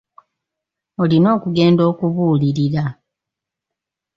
Olina 1.03 1.29
okugenda 1.37 1.83
okubuulirira. 1.91 2.85